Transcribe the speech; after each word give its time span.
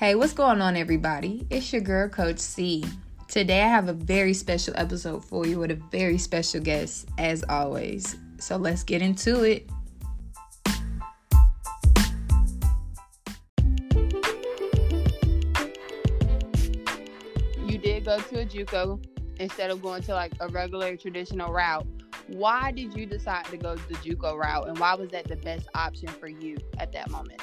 Hey, 0.00 0.14
what's 0.14 0.32
going 0.32 0.62
on, 0.62 0.76
everybody? 0.76 1.46
It's 1.50 1.74
your 1.74 1.82
girl, 1.82 2.08
Coach 2.08 2.38
C. 2.38 2.82
Today, 3.28 3.60
I 3.60 3.66
have 3.66 3.90
a 3.90 3.92
very 3.92 4.32
special 4.32 4.72
episode 4.78 5.22
for 5.22 5.46
you 5.46 5.58
with 5.58 5.72
a 5.72 5.74
very 5.74 6.16
special 6.16 6.62
guest, 6.62 7.06
as 7.18 7.44
always. 7.50 8.16
So, 8.38 8.56
let's 8.56 8.82
get 8.82 9.02
into 9.02 9.42
it. 9.42 9.68
You 17.66 17.76
did 17.76 18.06
go 18.06 18.18
to 18.20 18.40
a 18.40 18.46
Juco 18.46 19.04
instead 19.38 19.70
of 19.70 19.82
going 19.82 20.02
to 20.04 20.14
like 20.14 20.32
a 20.40 20.48
regular 20.48 20.96
traditional 20.96 21.52
route. 21.52 21.86
Why 22.28 22.72
did 22.72 22.96
you 22.96 23.04
decide 23.04 23.44
to 23.50 23.58
go 23.58 23.76
the 23.76 23.96
JUCO 23.96 24.38
route, 24.38 24.66
and 24.66 24.78
why 24.78 24.94
was 24.94 25.10
that 25.10 25.28
the 25.28 25.36
best 25.36 25.68
option 25.74 26.08
for 26.08 26.28
you 26.28 26.56
at 26.78 26.90
that 26.92 27.10
moment? 27.10 27.42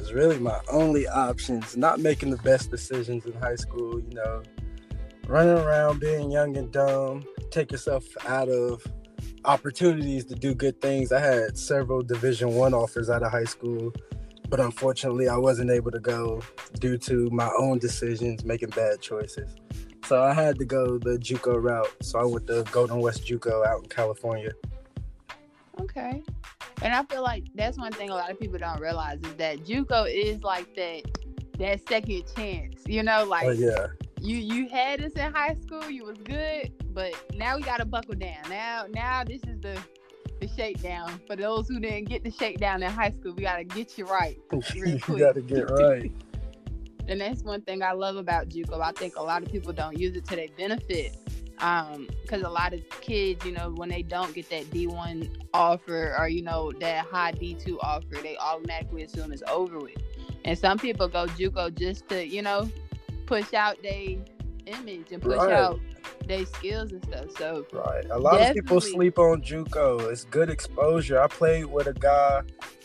Was 0.00 0.14
really 0.14 0.38
my 0.38 0.58
only 0.70 1.06
options. 1.06 1.76
Not 1.76 2.00
making 2.00 2.30
the 2.30 2.38
best 2.38 2.70
decisions 2.70 3.26
in 3.26 3.34
high 3.34 3.56
school, 3.56 4.00
you 4.00 4.14
know, 4.14 4.42
running 5.28 5.58
around 5.58 6.00
being 6.00 6.30
young 6.30 6.56
and 6.56 6.72
dumb, 6.72 7.22
take 7.50 7.70
yourself 7.70 8.06
out 8.26 8.48
of 8.48 8.82
opportunities 9.44 10.24
to 10.24 10.34
do 10.34 10.54
good 10.54 10.80
things. 10.80 11.12
I 11.12 11.20
had 11.20 11.58
several 11.58 12.00
Division 12.00 12.54
One 12.54 12.72
offers 12.72 13.10
out 13.10 13.22
of 13.22 13.30
high 13.30 13.44
school, 13.44 13.92
but 14.48 14.58
unfortunately, 14.58 15.28
I 15.28 15.36
wasn't 15.36 15.70
able 15.70 15.90
to 15.90 16.00
go 16.00 16.40
due 16.78 16.96
to 16.96 17.28
my 17.28 17.50
own 17.58 17.78
decisions, 17.78 18.42
making 18.42 18.70
bad 18.70 19.02
choices. 19.02 19.54
So 20.06 20.22
I 20.22 20.32
had 20.32 20.58
to 20.60 20.64
go 20.64 20.96
the 20.96 21.18
JUCO 21.18 21.62
route. 21.62 21.94
So 22.00 22.18
I 22.18 22.24
went 22.24 22.46
to 22.46 22.64
Golden 22.72 23.00
West 23.00 23.26
JUCO 23.26 23.66
out 23.66 23.82
in 23.82 23.88
California. 23.90 24.52
Okay. 25.78 26.22
And 26.82 26.94
I 26.94 27.04
feel 27.04 27.22
like 27.22 27.44
that's 27.54 27.76
one 27.76 27.92
thing 27.92 28.10
a 28.10 28.14
lot 28.14 28.30
of 28.30 28.38
people 28.38 28.58
don't 28.58 28.80
realize 28.80 29.20
is 29.22 29.34
that 29.34 29.64
JUCO 29.64 30.10
is 30.12 30.42
like 30.42 30.74
that 30.76 31.02
that 31.58 31.86
second 31.88 32.24
chance. 32.34 32.82
You 32.86 33.02
know, 33.02 33.22
oh, 33.22 33.28
like 33.28 33.46
oh, 33.46 33.50
yeah. 33.50 33.86
You 34.20 34.36
you 34.36 34.68
had 34.68 35.00
this 35.00 35.12
in 35.14 35.32
high 35.32 35.54
school, 35.54 35.90
you 35.90 36.04
was 36.04 36.18
good, 36.18 36.72
but 36.92 37.14
now 37.34 37.56
we 37.56 37.62
gotta 37.62 37.84
buckle 37.84 38.14
down. 38.14 38.48
Now 38.48 38.86
now 38.90 39.24
this 39.24 39.42
is 39.44 39.60
the 39.60 39.78
the 40.40 40.48
shakedown. 40.48 41.20
For 41.26 41.36
those 41.36 41.68
who 41.68 41.80
didn't 41.80 42.08
get 42.08 42.24
the 42.24 42.30
shakedown 42.30 42.82
in 42.82 42.90
high 42.90 43.12
school, 43.12 43.34
we 43.34 43.42
gotta 43.42 43.64
get 43.64 43.98
you 43.98 44.06
right. 44.06 44.38
you 44.74 44.98
gotta 45.18 45.42
get 45.42 45.70
right. 45.70 46.10
and 47.08 47.20
that's 47.20 47.42
one 47.42 47.60
thing 47.62 47.82
I 47.82 47.92
love 47.92 48.16
about 48.16 48.48
JUCO. 48.48 48.80
I 48.80 48.92
think 48.92 49.16
a 49.16 49.22
lot 49.22 49.42
of 49.42 49.50
people 49.50 49.72
don't 49.72 49.98
use 49.98 50.16
it 50.16 50.24
to 50.26 50.36
their 50.36 50.48
benefit. 50.56 51.16
Um, 51.60 52.08
because 52.22 52.42
a 52.42 52.48
lot 52.48 52.72
of 52.72 52.88
kids, 53.00 53.44
you 53.44 53.52
know, 53.52 53.70
when 53.76 53.88
they 53.88 54.02
don't 54.02 54.34
get 54.34 54.48
that 54.50 54.64
D1 54.70 55.28
offer 55.52 56.14
or 56.18 56.28
you 56.28 56.42
know 56.42 56.72
that 56.80 57.06
high 57.06 57.32
D2 57.32 57.76
offer, 57.80 58.16
they 58.22 58.36
automatically 58.38 59.02
assume 59.02 59.32
it's 59.32 59.42
over 59.50 59.78
with. 59.78 59.96
And 60.44 60.58
some 60.58 60.78
people 60.78 61.06
go 61.06 61.26
JUCO 61.26 61.74
just 61.74 62.08
to, 62.08 62.26
you 62.26 62.40
know, 62.40 62.70
push 63.26 63.52
out 63.52 63.76
their 63.82 64.16
image 64.66 65.12
and 65.12 65.20
push 65.20 65.36
right. 65.36 65.52
out 65.52 65.80
their 66.26 66.46
skills 66.46 66.92
and 66.92 67.04
stuff. 67.04 67.26
So 67.36 67.66
right, 67.72 68.06
a 68.10 68.18
lot 68.18 68.40
of 68.40 68.54
people 68.54 68.80
sleep 68.80 69.18
on 69.18 69.42
JUCO. 69.42 70.10
It's 70.10 70.24
good 70.24 70.48
exposure. 70.48 71.20
I 71.20 71.26
played 71.26 71.66
with 71.66 71.88
a 71.88 71.92
guy 71.92 72.42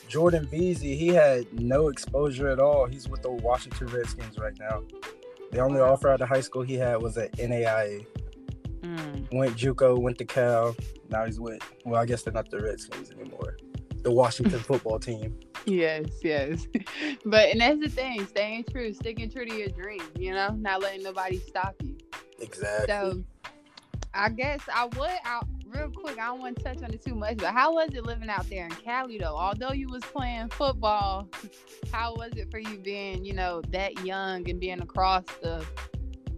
Jordan 0.07 0.45
Veasy, 0.47 0.97
he 0.97 1.07
had 1.07 1.51
no 1.59 1.87
exposure 1.87 2.47
at 2.47 2.59
all. 2.59 2.85
He's 2.85 3.09
with 3.09 3.21
the 3.21 3.31
Washington 3.31 3.87
Redskins 3.87 4.37
right 4.37 4.57
now. 4.59 4.83
The 5.51 5.59
only 5.59 5.79
offer 5.79 6.09
out 6.09 6.21
of 6.21 6.29
high 6.29 6.41
school 6.41 6.61
he 6.61 6.75
had 6.75 7.01
was 7.01 7.17
at 7.17 7.31
NAIA. 7.33 8.05
Went 9.31 9.55
JUCO, 9.55 9.99
went 9.99 10.17
to 10.19 10.25
Cal. 10.25 10.75
Now 11.09 11.25
he's 11.25 11.39
with. 11.39 11.61
Well, 11.83 12.01
I 12.01 12.05
guess 12.05 12.23
they're 12.23 12.33
not 12.33 12.49
the 12.49 12.59
Redskins 12.59 13.11
anymore. 13.11 13.57
The 14.03 14.11
Washington 14.11 14.59
football 14.69 14.99
team. 14.99 15.37
Yes, 15.65 16.05
yes. 16.23 16.67
But 17.25 17.49
and 17.49 17.61
that's 17.61 17.79
the 17.79 17.89
thing, 17.89 18.25
staying 18.27 18.65
true, 18.71 18.93
sticking 18.93 19.31
true 19.31 19.45
to 19.45 19.53
your 19.53 19.69
dream. 19.69 20.03
You 20.17 20.33
know, 20.33 20.49
not 20.49 20.81
letting 20.81 21.03
nobody 21.03 21.39
stop 21.39 21.75
you. 21.83 21.97
Exactly. 22.39 22.87
So, 22.87 23.23
I 24.13 24.29
guess 24.29 24.61
I 24.73 24.85
would. 24.85 25.09
I, 25.25 25.41
real 25.65 25.89
quick, 25.89 26.19
I 26.19 26.27
don't 26.27 26.39
want 26.39 26.57
to 26.57 26.63
touch 26.63 26.83
on 26.83 26.93
it 26.93 27.03
too 27.03 27.15
much, 27.15 27.37
but 27.37 27.53
how 27.53 27.73
was 27.73 27.93
it 27.93 28.05
living 28.05 28.29
out 28.29 28.49
there 28.49 28.65
in 28.65 28.71
Cali 28.71 29.17
though? 29.17 29.35
Although 29.35 29.71
you 29.71 29.87
was 29.89 30.03
playing 30.03 30.49
football, 30.49 31.27
how 31.91 32.15
was 32.15 32.33
it 32.33 32.49
for 32.51 32.59
you 32.59 32.77
being, 32.77 33.25
you 33.25 33.33
know, 33.33 33.61
that 33.71 34.05
young 34.05 34.47
and 34.49 34.59
being 34.59 34.81
across 34.81 35.25
the 35.41 35.65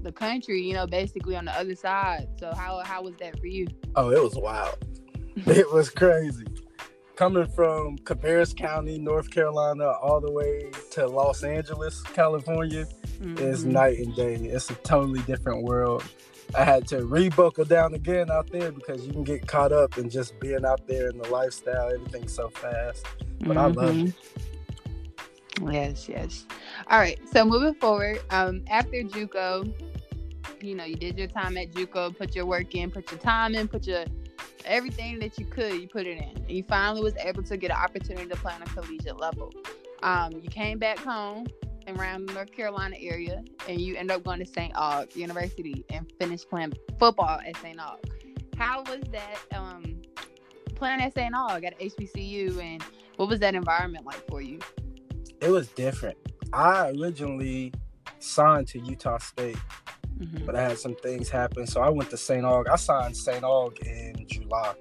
the 0.04 0.12
country, 0.12 0.62
you 0.62 0.74
know, 0.74 0.88
basically 0.88 1.36
on 1.36 1.46
the 1.46 1.58
other 1.58 1.76
side? 1.76 2.28
So 2.38 2.54
how 2.54 2.82
how 2.84 3.04
was 3.04 3.16
that 3.18 3.40
for 3.40 3.48
you? 3.48 3.68
Oh, 3.96 4.12
it 4.12 4.22
was 4.22 4.36
wild. 4.36 4.78
it 5.36 5.72
was 5.72 5.90
crazy. 5.90 6.46
Coming 7.16 7.48
from 7.48 7.98
Cabarrus 8.00 8.56
County, 8.56 9.00
North 9.00 9.32
Carolina, 9.32 9.88
all 9.88 10.22
the 10.22 10.32
way 10.32 10.70
to 10.92 11.08
Los 11.08 11.44
Angeles, 11.44 12.02
California, 12.04 12.86
mm-hmm. 13.20 13.38
is 13.40 13.66
night 13.66 13.98
and 13.98 14.16
day. 14.16 14.36
It's 14.36 14.70
a 14.70 14.76
totally 14.76 15.22
different 15.22 15.64
world 15.64 16.04
I 16.56 16.64
had 16.64 16.88
to 16.88 17.06
rebuckle 17.06 17.66
down 17.66 17.94
again 17.94 18.32
out 18.32 18.50
there 18.50 18.72
because 18.72 19.06
you 19.06 19.12
can 19.12 19.24
get 19.24 19.48
caught 19.48 19.72
up 19.72 19.98
in 19.98 20.10
just 20.10 20.40
being 20.40 20.66
out 20.66 20.88
there 20.88 21.10
in 21.10 21.18
the 21.18 21.28
lifestyle. 21.30 21.92
Everything's 21.94 22.34
so 22.34 22.50
fast, 22.50 23.06
but 23.40 23.50
mm-hmm. 23.50 23.58
I 23.58 23.66
love 23.66 23.96
mm-hmm. 23.96 24.08
it. 24.08 24.14
Yes, 25.66 26.08
yes. 26.08 26.46
All 26.90 27.00
right. 27.00 27.20
So 27.32 27.44
moving 27.46 27.74
forward, 27.76 28.20
um, 28.30 28.64
after 28.70 28.98
JUCO, 29.04 29.74
you 30.62 30.76
know, 30.76 30.84
you 30.84 30.96
did 30.96 31.18
your 31.18 31.28
time 31.28 31.58
at 31.58 31.72
JUCO, 31.72 32.18
put 32.18 32.36
your 32.36 32.46
work 32.46 32.76
in, 32.76 32.92
put 32.92 33.10
your 33.12 33.20
time 33.20 33.56
in, 33.56 33.68
put 33.68 33.88
your 33.88 34.06
everything 34.66 35.20
that 35.20 35.38
you 35.40 35.46
could, 35.46 35.74
you 35.74 35.88
put 35.88 36.06
it 36.06 36.18
in. 36.18 36.38
And 36.38 36.52
you 36.52 36.64
finally 36.64 37.02
was 37.02 37.16
able 37.18 37.44
to 37.44 37.58
get 37.58 37.72
an 37.72 37.78
opportunity 37.78 38.28
to 38.28 38.36
play 38.36 38.54
on 38.54 38.62
a 38.62 38.66
collegiate 38.66 39.20
level. 39.20 39.52
Um, 40.04 40.34
you 40.34 40.50
came 40.50 40.78
back 40.78 41.00
home 41.00 41.48
around 41.88 42.28
the 42.28 42.34
North 42.34 42.52
Carolina 42.52 42.98
area, 43.00 43.44
and 43.68 43.80
you 43.80 43.96
end 43.96 44.12
up 44.12 44.24
going 44.24 44.40
to 44.40 44.46
St. 44.46 44.74
Aug 44.74 45.16
University 45.16 45.86
and 45.90 46.12
finished 46.20 46.50
playing 46.50 46.74
football 47.00 47.40
at 47.46 47.56
St. 47.58 47.78
Aug. 47.78 47.98
How 48.58 48.84
was 48.84 49.02
that 49.12 49.38
um, 49.56 50.02
playing 50.76 51.02
at 51.02 51.14
St. 51.14 51.34
Aug 51.34 51.66
at 51.66 51.80
HBCU, 51.80 52.62
and 52.62 52.84
what 53.16 53.30
was 53.30 53.40
that 53.40 53.56
environment 53.56 54.06
like 54.06 54.28
for 54.28 54.42
you? 54.42 54.60
It 55.42 55.50
was 55.50 55.68
different. 55.70 56.18
I 56.54 56.90
originally 56.90 57.74
signed 58.20 58.68
to 58.70 58.80
Utah 58.80 59.18
State, 59.20 59.58
mm-hmm. 60.20 60.46
but 60.46 60.56
I 60.56 60.64
had 60.70 60.78
some 60.78 60.96
things 60.96 61.30
happen, 61.30 61.68
so 61.68 61.82
I 61.82 61.90
went 61.90 62.10
to 62.12 62.18
St. 62.18 62.44
Aug. 62.44 62.68
I 62.70 62.76
signed 62.76 63.16
St. 63.16 63.44
Aug 63.44 63.80
in 63.86 64.28
July. 64.28 64.74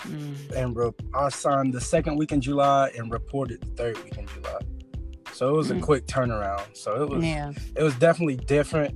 Mm. 0.00 0.52
And 0.56 0.76
re- 0.76 0.90
I 1.14 1.28
signed 1.28 1.72
the 1.72 1.80
second 1.80 2.16
week 2.16 2.32
in 2.32 2.40
July 2.40 2.90
and 2.96 3.10
reported 3.12 3.60
the 3.60 3.68
third 3.68 4.02
week 4.02 4.18
in 4.18 4.26
July. 4.26 4.58
So 5.32 5.48
it 5.48 5.56
was 5.56 5.70
a 5.70 5.74
mm. 5.74 5.82
quick 5.82 6.06
turnaround. 6.06 6.76
So 6.76 7.02
it 7.02 7.08
was 7.08 7.24
yeah. 7.24 7.52
it 7.76 7.82
was 7.82 7.94
definitely 7.96 8.36
different, 8.36 8.94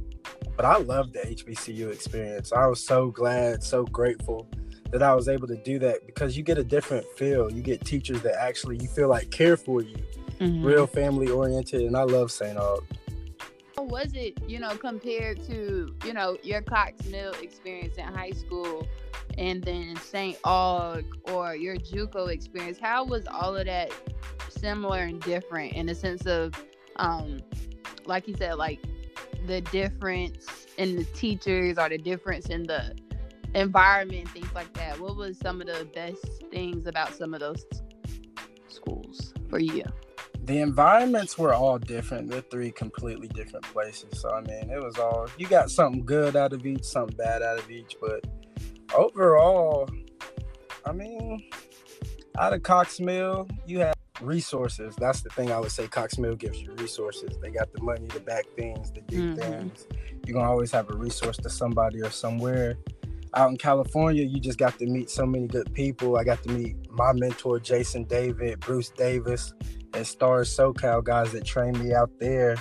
but 0.56 0.64
I 0.64 0.78
loved 0.78 1.14
the 1.14 1.20
HBCU 1.20 1.92
experience. 1.92 2.52
I 2.52 2.66
was 2.66 2.84
so 2.84 3.10
glad, 3.10 3.62
so 3.62 3.84
grateful 3.84 4.48
that 4.92 5.02
I 5.02 5.14
was 5.14 5.28
able 5.28 5.48
to 5.48 5.56
do 5.56 5.78
that 5.80 6.06
because 6.06 6.36
you 6.36 6.42
get 6.42 6.58
a 6.58 6.64
different 6.64 7.06
feel. 7.16 7.50
You 7.50 7.62
get 7.62 7.84
teachers 7.84 8.22
that 8.22 8.34
actually 8.40 8.78
you 8.78 8.88
feel 8.88 9.08
like 9.08 9.30
care 9.30 9.56
for 9.56 9.82
you, 9.82 9.96
mm-hmm. 10.38 10.64
real 10.64 10.86
family 10.86 11.28
oriented, 11.28 11.82
and 11.82 11.96
I 11.96 12.02
love 12.02 12.30
St. 12.30 12.58
Aug. 12.58 12.84
How 13.76 13.84
was 13.84 14.12
it, 14.14 14.38
you 14.48 14.58
know, 14.58 14.76
compared 14.76 15.44
to, 15.46 15.94
you 16.04 16.12
know, 16.12 16.38
your 16.42 16.62
Cox 16.62 17.04
Mill 17.06 17.32
experience 17.42 17.96
in 17.96 18.04
high 18.04 18.30
school 18.30 18.86
and 19.36 19.62
then 19.62 19.96
St. 19.96 20.40
Aug 20.42 21.04
or 21.30 21.54
your 21.54 21.76
JUCO 21.76 22.32
experience? 22.32 22.78
How 22.80 23.04
was 23.04 23.26
all 23.26 23.54
of 23.54 23.66
that 23.66 23.92
similar 24.56 25.00
and 25.00 25.20
different 25.22 25.74
in 25.74 25.86
the 25.86 25.94
sense 25.94 26.26
of 26.26 26.52
um 26.96 27.38
like 28.06 28.26
you 28.26 28.34
said 28.36 28.54
like 28.54 28.80
the 29.46 29.60
difference 29.60 30.66
in 30.78 30.96
the 30.96 31.04
teachers 31.04 31.78
or 31.78 31.88
the 31.88 31.98
difference 31.98 32.46
in 32.46 32.62
the 32.64 32.94
environment 33.54 34.28
things 34.30 34.48
like 34.54 34.72
that 34.74 34.98
what 34.98 35.16
was 35.16 35.38
some 35.38 35.60
of 35.60 35.66
the 35.66 35.84
best 35.94 36.42
things 36.50 36.86
about 36.86 37.14
some 37.14 37.34
of 37.34 37.40
those 37.40 37.64
schools 38.68 39.32
for 39.48 39.58
you 39.58 39.84
the 40.46 40.58
environments 40.58 41.36
were 41.36 41.52
all 41.52 41.78
different 41.78 42.30
they're 42.30 42.40
three 42.40 42.70
completely 42.70 43.28
different 43.28 43.64
places 43.66 44.20
so 44.20 44.30
i 44.30 44.40
mean 44.42 44.70
it 44.70 44.82
was 44.82 44.96
all 44.98 45.26
you 45.38 45.46
got 45.46 45.70
something 45.70 46.04
good 46.04 46.36
out 46.36 46.52
of 46.52 46.64
each 46.64 46.84
something 46.84 47.16
bad 47.16 47.42
out 47.42 47.58
of 47.58 47.70
each 47.70 47.96
but 48.00 48.24
overall 48.94 49.88
i 50.84 50.92
mean 50.92 51.48
out 52.38 52.52
of 52.52 52.62
cox 52.62 53.00
mill 53.00 53.48
you 53.66 53.80
have 53.80 53.96
resources. 54.20 54.94
That's 54.96 55.20
the 55.22 55.30
thing 55.30 55.52
I 55.52 55.58
would 55.58 55.70
say. 55.70 55.86
Cox 55.88 56.18
Mill 56.18 56.36
gives 56.36 56.60
you 56.60 56.72
resources. 56.74 57.36
They 57.40 57.50
got 57.50 57.72
the 57.72 57.82
money 57.82 58.08
to 58.08 58.20
back 58.20 58.44
things, 58.56 58.90
to 58.92 59.00
do 59.02 59.34
mm-hmm. 59.34 59.40
things. 59.40 59.86
You're 60.24 60.34
gonna 60.34 60.50
always 60.50 60.70
have 60.72 60.90
a 60.90 60.96
resource 60.96 61.36
to 61.38 61.50
somebody 61.50 62.02
or 62.02 62.10
somewhere. 62.10 62.78
Out 63.36 63.50
in 63.50 63.58
California, 63.58 64.24
you 64.24 64.40
just 64.40 64.58
got 64.58 64.78
to 64.78 64.86
meet 64.86 65.10
so 65.10 65.26
many 65.26 65.46
good 65.46 65.72
people. 65.74 66.16
I 66.16 66.24
got 66.24 66.42
to 66.44 66.50
meet 66.50 66.74
my 66.90 67.12
mentor, 67.12 67.60
Jason 67.60 68.04
David, 68.04 68.60
Bruce 68.60 68.88
Davis, 68.88 69.52
and 69.92 70.06
Stars 70.06 70.54
SoCal 70.56 71.04
guys 71.04 71.32
that 71.32 71.44
trained 71.44 71.78
me 71.78 71.92
out 71.92 72.10
there. 72.18 72.56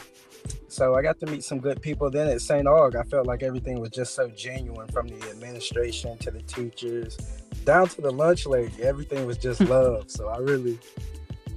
So 0.68 0.96
I 0.96 1.02
got 1.02 1.18
to 1.22 1.26
meet 1.28 1.44
some 1.44 1.60
good 1.60 1.82
people. 1.82 2.12
Then 2.12 2.28
at 2.28 2.42
St. 2.42 2.66
Aug, 2.66 2.96
I 2.96 3.04
felt 3.04 3.26
like 3.26 3.42
everything 3.42 3.80
was 3.80 3.90
just 3.90 4.14
so 4.16 4.30
genuine 4.30 4.88
from 4.90 5.08
the 5.08 5.30
administration 5.30 6.18
to 6.20 6.30
the 6.30 6.42
teachers 6.42 7.18
down 7.64 7.88
to 7.88 8.02
the 8.02 8.12
lunch 8.12 8.46
lady. 8.46 8.84
Everything 8.84 9.26
was 9.26 9.38
just 9.38 9.60
love. 9.70 10.12
So 10.12 10.28
I 10.28 10.38
really 10.38 10.78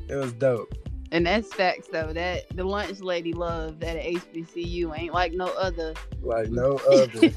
it 0.08 0.14
was 0.14 0.32
dope. 0.32 0.72
And 1.10 1.26
that's 1.26 1.52
facts 1.52 1.88
though. 1.88 2.12
That 2.12 2.44
the 2.56 2.64
lunch 2.64 3.00
lady 3.00 3.32
love 3.32 3.80
that 3.80 3.96
at 3.96 4.04
HBCU 4.04 4.98
ain't 4.98 5.14
like 5.14 5.32
no 5.32 5.48
other. 5.48 5.94
Like 6.22 6.50
no 6.50 6.76
other. 6.88 7.32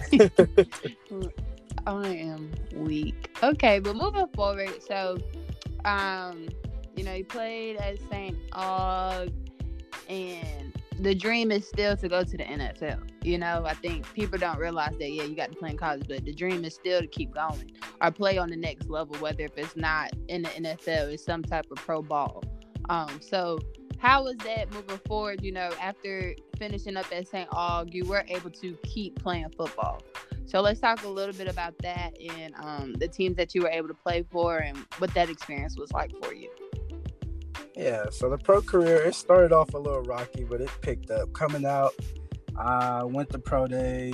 I 1.86 2.08
am 2.08 2.52
weak. 2.76 3.36
Okay, 3.44 3.80
but 3.80 3.96
moving 3.96 4.28
forward, 4.34 4.82
so 4.88 5.18
um, 5.86 6.48
you 6.96 7.04
know, 7.04 7.14
he 7.14 7.24
played 7.24 7.78
at 7.78 8.00
St. 8.10 8.38
Aug 8.52 9.34
and 10.10 10.74
the 11.00 11.16
dream 11.16 11.52
is 11.52 11.68
still 11.68 11.98
to 11.98 12.08
go 12.08 12.24
to 12.24 12.38
the 12.38 12.44
NFL. 12.44 13.00
You 13.24 13.38
know, 13.38 13.64
I 13.66 13.74
think 13.74 14.12
people 14.14 14.38
don't 14.38 14.60
realize 14.60 14.94
that. 15.00 15.12
Yeah, 15.12 15.24
you 15.24 15.36
got 15.36 15.52
to 15.52 15.58
play 15.58 15.72
in 15.72 15.78
college, 15.78 16.04
but 16.08 16.26
the 16.26 16.34
dream 16.34 16.64
is 16.64 16.76
still 16.76 17.02
to 17.02 17.08
keep 17.08 17.34
going 17.34 17.72
or 18.02 18.12
play 18.12 18.38
on 18.38 18.50
the 18.50 18.58
next 18.58 18.90
level. 18.90 19.16
Whether 19.18 19.46
if 19.46 19.58
it's 19.58 19.76
not 19.76 20.12
in 20.28 20.44
the 20.44 20.50
NFL, 20.50 21.12
it's 21.12 21.24
some 21.24 21.44
type 21.44 21.66
of 21.72 21.78
pro 21.78 22.02
ball. 22.02 22.44
Um, 22.90 23.20
so 23.22 23.60
how 23.98 24.24
was 24.24 24.36
that 24.38 24.72
moving 24.74 25.00
forward? 25.08 25.44
You 25.44 25.54
know, 25.54 25.72
after 25.82 26.36
finishing 26.58 26.98
up 26.98 27.06
at 27.12 27.28
St. 27.28 27.50
Aug, 27.50 27.94
you 27.94 28.06
were 28.06 28.26
able 28.28 28.52
to 28.52 28.78
keep 28.84 29.22
playing 29.22 29.50
football. 29.58 30.02
So 30.52 30.60
let's 30.60 30.82
talk 30.82 31.06
a 31.06 31.08
little 31.08 31.34
bit 31.34 31.48
about 31.48 31.78
that 31.78 32.12
and 32.20 32.54
um, 32.58 32.94
the 32.96 33.08
teams 33.08 33.38
that 33.38 33.56
you 33.56 33.62
were 33.62 33.70
able 33.70 33.88
to 33.88 33.94
play 33.94 34.26
for 34.30 34.58
and 34.58 34.78
what 34.98 35.14
that 35.14 35.30
experience 35.30 35.78
was 35.78 35.94
like 35.94 36.12
for 36.22 36.34
you. 36.34 36.50
Yeah, 37.74 38.08
so 38.12 38.30
the 38.30 38.38
pro 38.38 38.62
career 38.62 38.98
it 38.98 39.16
started 39.16 39.54
off 39.54 39.74
a 39.74 39.78
little 39.78 40.02
rocky, 40.02 40.44
but 40.44 40.60
it 40.60 40.70
picked 40.82 41.10
up. 41.10 41.32
Coming 41.32 41.66
out, 41.66 41.94
I 42.58 43.02
went 43.06 43.30
to 43.30 43.40
pro 43.40 43.66
day, 43.66 44.12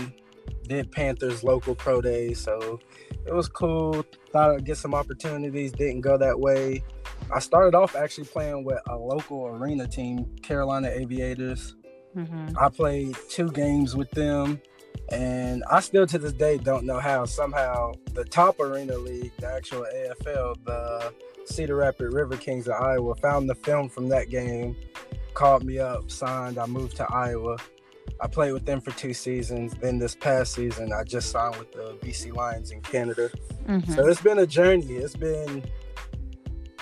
did 0.68 0.92
Panthers 0.92 1.44
local 1.44 1.74
pro 1.74 2.04
day, 2.04 2.36
so 2.36 2.80
it 3.25 3.34
was 3.34 3.50
cool. 3.50 4.06
Thought 4.31 4.51
I'd 4.51 4.63
get 4.63 4.78
some 4.78 4.94
opportunities, 4.94 5.72
didn't 5.72 6.01
go 6.01 6.19
that 6.19 6.39
way. 6.39 6.84
I 7.34 7.39
started 7.39 7.74
off 7.74 7.95
actually 7.95 8.25
playing 8.25 8.63
with 8.63 8.80
a 8.88 8.95
local 8.95 9.48
arena 9.48 9.88
team, 9.88 10.36
Carolina 10.44 10.89
Aviators. 10.89 11.75
Mm-hmm. 12.16 12.56
I 12.60 12.69
played 12.69 13.16
two 13.28 13.51
games 13.51 13.95
with 13.95 14.12
them, 14.12 14.62
and 15.09 15.63
I 15.69 15.80
still 15.80 16.06
to 16.07 16.18
this 16.18 16.33
day 16.33 16.57
don't 16.57 16.86
know 16.86 17.00
how. 17.00 17.25
Somehow, 17.25 17.94
the 18.13 18.25
top 18.25 18.59
arena 18.59 18.98
league, 18.98 19.31
the 19.39 19.48
actual 19.48 19.86
AFL, 19.94 20.63
the 20.65 21.13
Cedar 21.45 21.75
Rapids 21.75 22.13
River 22.13 22.38
Kings 22.38 22.68
of 22.68 22.74
Iowa, 22.74 23.15
found 23.15 23.50
the 23.50 23.56
film 23.56 23.89
from 23.89 24.09
that 24.09 24.30
game, 24.30 24.75
called 25.33 25.63
me 25.63 25.80
up, 25.80 26.12
signed. 26.12 26.57
I 26.57 26.65
moved 26.65 26.98
to 26.98 27.06
Iowa. 27.12 27.57
I 28.19 28.27
played 28.27 28.51
with 28.54 28.65
them 28.65 28.81
for 28.81 28.92
two 28.92 29.13
seasons. 29.13 29.75
Then 29.75 30.00
this 30.00 30.15
past 30.15 30.54
season, 30.54 30.92
I 30.92 31.04
just 31.04 31.30
signed 31.30 31.56
with 31.57 31.71
the 31.71 31.98
BC 32.01 32.36
Lions 32.36 32.71
in 32.71 32.81
Canada. 32.81 33.30
Mm-hmm. 33.68 33.94
So 33.94 34.07
it's 34.07 34.21
been 34.21 34.39
a 34.39 34.48
journey. 34.48 34.94
It's 34.95 35.15
been 35.15 35.63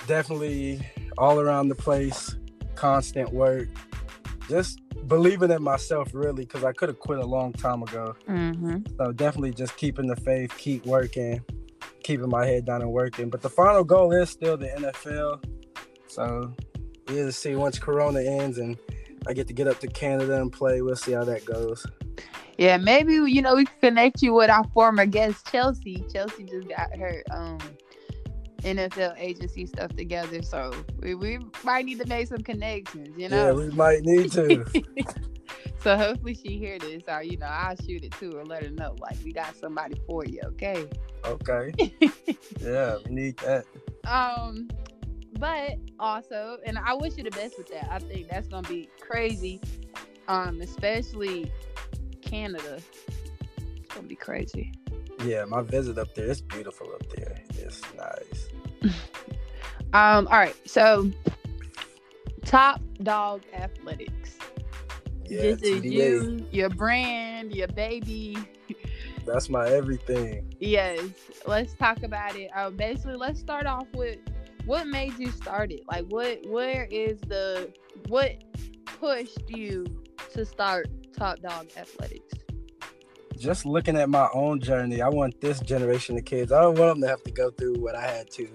definitely 0.06 0.86
all 1.18 1.40
around 1.40 1.68
the 1.68 1.74
place, 1.74 2.36
constant 2.74 3.32
work, 3.32 3.68
just 4.48 4.80
believing 5.08 5.50
in 5.50 5.62
myself 5.62 6.10
really 6.14 6.44
because 6.44 6.64
I 6.64 6.72
could 6.72 6.88
have 6.88 6.98
quit 6.98 7.18
a 7.18 7.26
long 7.26 7.52
time 7.52 7.82
ago. 7.82 8.16
Mm-hmm. 8.28 8.78
So 8.98 9.12
definitely 9.12 9.52
just 9.52 9.76
keeping 9.76 10.06
the 10.06 10.16
faith, 10.16 10.56
keep 10.56 10.84
working, 10.86 11.40
keeping 12.02 12.28
my 12.28 12.46
head 12.46 12.64
down 12.64 12.82
and 12.82 12.92
working. 12.92 13.30
But 13.30 13.42
the 13.42 13.50
final 13.50 13.84
goal 13.84 14.12
is 14.12 14.30
still 14.30 14.56
the 14.56 14.68
NFL. 14.68 15.44
So 16.06 16.52
we 17.08 17.16
to 17.16 17.32
see 17.32 17.54
once 17.54 17.78
Corona 17.78 18.20
ends 18.20 18.58
and 18.58 18.76
I 19.26 19.32
get 19.32 19.46
to 19.48 19.52
get 19.52 19.68
up 19.68 19.80
to 19.80 19.88
Canada 19.88 20.40
and 20.40 20.52
play. 20.52 20.82
We'll 20.82 20.96
see 20.96 21.12
how 21.12 21.24
that 21.24 21.44
goes. 21.44 21.86
Yeah, 22.58 22.78
maybe 22.78 23.14
you 23.14 23.42
know 23.42 23.54
we 23.56 23.66
connect 23.80 24.22
you 24.22 24.32
with 24.32 24.48
our 24.48 24.64
former 24.72 25.04
guest 25.04 25.46
Chelsea. 25.50 26.04
Chelsea 26.10 26.44
just 26.44 26.68
got 26.68 26.96
her 26.96 27.22
um 27.30 27.58
NFL 28.58 29.14
agency 29.18 29.66
stuff 29.66 29.94
together, 29.94 30.42
so 30.42 30.72
we, 31.00 31.14
we 31.14 31.38
might 31.62 31.84
need 31.84 32.00
to 32.00 32.06
make 32.06 32.28
some 32.28 32.42
connections. 32.42 33.16
You 33.16 33.28
know, 33.28 33.46
yeah, 33.46 33.52
we 33.52 33.70
might 33.70 34.02
need 34.02 34.32
to. 34.32 34.64
so 35.82 35.96
hopefully 35.96 36.34
she 36.34 36.58
hear 36.58 36.78
this, 36.78 37.02
or 37.08 37.22
you 37.22 37.36
know, 37.36 37.46
I'll 37.46 37.76
shoot 37.76 38.04
it 38.04 38.12
to 38.12 38.36
her, 38.36 38.44
let 38.44 38.64
her 38.64 38.70
know 38.70 38.96
like 39.00 39.16
we 39.24 39.32
got 39.32 39.56
somebody 39.56 40.00
for 40.06 40.24
you. 40.24 40.40
Okay. 40.44 40.88
Okay. 41.24 41.72
yeah, 42.60 42.96
we 43.06 43.14
need 43.14 43.36
that. 43.38 43.64
Um, 44.06 44.68
but 45.38 45.74
also, 45.98 46.58
and 46.64 46.78
I 46.78 46.94
wish 46.94 47.16
you 47.16 47.24
the 47.24 47.30
best 47.30 47.58
with 47.58 47.68
that. 47.68 47.88
I 47.90 47.98
think 47.98 48.28
that's 48.28 48.48
gonna 48.48 48.68
be 48.68 48.88
crazy. 49.00 49.60
Um, 50.28 50.60
especially 50.60 51.52
Canada. 52.22 52.80
It's 53.76 53.94
gonna 53.94 54.08
be 54.08 54.16
crazy. 54.16 54.72
Yeah, 55.24 55.44
my 55.44 55.62
visit 55.62 55.98
up 55.98 56.14
there, 56.14 56.26
it's 56.26 56.40
beautiful 56.40 56.92
up 56.92 57.08
there. 57.10 57.42
It's 57.50 57.80
nice. 57.94 58.48
um, 59.92 60.26
all 60.28 60.38
right, 60.38 60.56
so 60.68 61.10
top 62.44 62.80
Dawg 63.02 63.42
athletics. 63.52 64.38
Yeah, 65.24 65.42
this 65.42 65.62
is 65.62 65.84
you, 65.84 66.46
your 66.52 66.68
brand, 66.68 67.54
your 67.54 67.68
baby. 67.68 68.36
That's 69.26 69.48
my 69.48 69.68
everything. 69.68 70.54
Yes. 70.60 71.00
Let's 71.46 71.74
talk 71.74 72.04
about 72.04 72.36
it. 72.36 72.50
Uh, 72.54 72.70
basically, 72.70 73.16
let's 73.16 73.40
start 73.40 73.66
off 73.66 73.88
with 73.92 74.18
what 74.66 74.86
made 74.86 75.18
you 75.18 75.32
start 75.32 75.72
it. 75.72 75.82
Like, 75.88 76.06
what, 76.06 76.46
where 76.46 76.86
is 76.90 77.20
the, 77.22 77.72
what 78.06 78.36
pushed 78.84 79.50
you 79.50 79.84
to 80.32 80.44
start 80.44 80.88
Top 81.12 81.40
Dawg 81.40 81.70
Athletics? 81.76 82.34
Just 83.38 83.66
looking 83.66 83.96
at 83.96 84.08
my 84.08 84.28
own 84.32 84.60
journey, 84.60 85.02
I 85.02 85.08
want 85.08 85.40
this 85.40 85.60
generation 85.60 86.16
of 86.16 86.24
kids. 86.24 86.52
I 86.52 86.62
don't 86.62 86.78
want 86.78 86.94
them 86.94 87.02
to 87.02 87.08
have 87.08 87.22
to 87.24 87.30
go 87.30 87.50
through 87.50 87.74
what 87.80 87.94
I 87.94 88.06
had 88.06 88.30
to. 88.32 88.48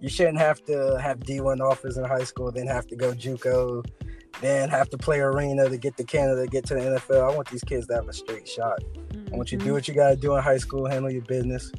You 0.00 0.08
shouldn't 0.08 0.38
have 0.38 0.62
to 0.66 0.98
have 1.00 1.20
D1 1.20 1.60
offers 1.60 1.96
in 1.96 2.04
high 2.04 2.24
school, 2.24 2.52
then 2.52 2.66
have 2.66 2.86
to 2.88 2.96
go 2.96 3.12
JUCO, 3.12 3.84
then 4.40 4.68
have 4.68 4.90
to 4.90 4.98
play 4.98 5.20
arena 5.20 5.68
to 5.68 5.78
get 5.78 5.96
to 5.96 6.04
Canada, 6.04 6.46
get 6.46 6.66
to 6.66 6.74
the 6.74 6.80
NFL. 6.80 7.32
I 7.32 7.34
want 7.34 7.50
these 7.50 7.64
kids 7.64 7.86
to 7.86 7.94
have 7.94 8.08
a 8.08 8.12
straight 8.12 8.46
shot. 8.46 8.78
Mm-hmm. 9.08 9.34
I 9.34 9.36
want 9.36 9.52
you 9.52 9.58
to 9.58 9.64
do 9.64 9.68
mm-hmm. 9.68 9.74
what 9.74 9.88
you 9.88 9.94
got 9.94 10.10
to 10.10 10.16
do 10.16 10.36
in 10.36 10.42
high 10.42 10.58
school, 10.58 10.86
handle 10.86 11.10
your 11.10 11.22
business, 11.22 11.72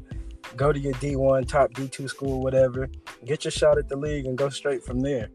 go 0.56 0.72
to 0.72 0.80
your 0.80 0.94
D1, 0.94 1.48
top 1.48 1.72
D2 1.74 2.10
school, 2.10 2.42
whatever, 2.42 2.90
get 3.26 3.46
your 3.46 3.52
shot 3.52 3.78
at 3.78 3.88
the 3.88 3.96
league, 3.96 4.26
and 4.26 4.38
go 4.38 4.50
straight 4.50 4.84
from 4.84 5.00
there. 5.02 5.30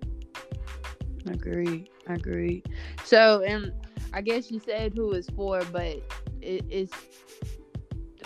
Agree. 1.26 1.88
Agree. 2.08 2.64
So, 3.04 3.42
and 3.42 3.72
I 4.12 4.22
guess 4.22 4.50
you 4.50 4.58
said 4.58 4.92
who 4.96 5.12
is 5.12 5.28
for, 5.36 5.62
but 5.70 6.02
it, 6.42 6.64
it's 6.68 6.92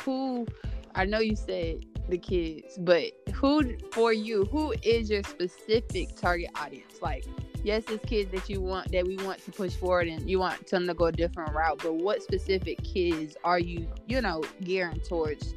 who. 0.00 0.46
I 0.94 1.04
know 1.04 1.18
you 1.18 1.36
said 1.36 1.84
the 2.08 2.16
kids, 2.16 2.78
but 2.78 3.12
who 3.34 3.76
for 3.92 4.12
you? 4.12 4.46
Who 4.46 4.72
is 4.82 5.10
your 5.10 5.22
specific 5.22 6.16
target 6.16 6.50
audience? 6.54 7.02
Like, 7.02 7.26
yes, 7.62 7.84
it's 7.88 8.04
kids 8.06 8.30
that 8.32 8.48
you 8.48 8.60
want 8.60 8.90
that 8.92 9.06
we 9.06 9.16
want 9.18 9.44
to 9.44 9.52
push 9.52 9.74
forward, 9.74 10.08
and 10.08 10.28
you 10.28 10.38
want 10.38 10.66
them 10.68 10.86
to 10.86 10.94
go 10.94 11.06
a 11.06 11.12
different 11.12 11.54
route. 11.54 11.80
But 11.82 11.96
what 11.96 12.22
specific 12.22 12.82
kids 12.82 13.36
are 13.44 13.58
you, 13.58 13.88
you 14.06 14.22
know, 14.22 14.42
gearing 14.62 15.00
towards? 15.00 15.54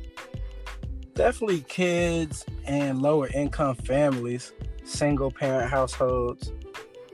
Definitely 1.14 1.62
kids 1.62 2.46
and 2.66 3.02
lower 3.02 3.28
income 3.28 3.76
families, 3.76 4.54
single 4.84 5.32
parent 5.32 5.70
households. 5.70 6.52